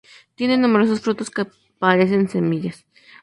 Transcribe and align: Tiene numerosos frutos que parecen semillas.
Tiene 0.33 0.57
numerosos 0.57 0.99
frutos 0.99 1.29
que 1.29 1.45
parecen 1.77 2.27
semillas. 2.27 2.87